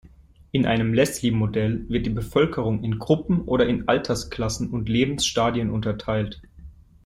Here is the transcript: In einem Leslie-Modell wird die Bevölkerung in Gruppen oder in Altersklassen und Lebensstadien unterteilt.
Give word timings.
In 0.51 0.65
einem 0.65 0.95
Leslie-Modell 0.95 1.85
wird 1.87 2.07
die 2.07 2.09
Bevölkerung 2.09 2.83
in 2.83 2.97
Gruppen 2.97 3.41
oder 3.43 3.67
in 3.67 3.87
Altersklassen 3.87 4.71
und 4.71 4.89
Lebensstadien 4.89 5.69
unterteilt. 5.69 6.41